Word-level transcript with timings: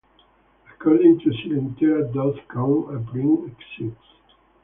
According 0.71 1.19
to 1.19 1.29
silentera 1.31 2.11
dot 2.11 2.47
com, 2.47 2.89
a 2.89 2.99
print 3.11 3.51
exists. 3.53 4.11